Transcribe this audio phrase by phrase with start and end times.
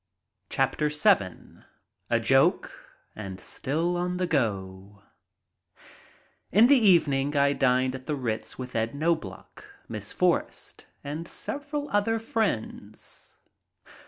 [0.57, 1.63] I LOVE DOGS VII
[2.09, 2.73] A JOKE
[3.15, 5.03] AND STILL ON THE GO
[6.51, 11.87] IN the evening I dined at the Ritz with Ed Knobloch, Miss Forrest, and several
[11.91, 13.37] other friends.